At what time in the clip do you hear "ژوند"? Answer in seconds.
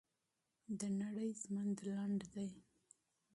1.39-1.75